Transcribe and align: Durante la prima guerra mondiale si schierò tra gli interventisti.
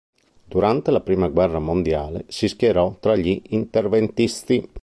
Durante 0.47 0.89
la 0.89 1.01
prima 1.01 1.27
guerra 1.27 1.59
mondiale 1.59 2.25
si 2.27 2.47
schierò 2.47 2.97
tra 2.99 3.15
gli 3.15 3.39
interventisti. 3.49 4.67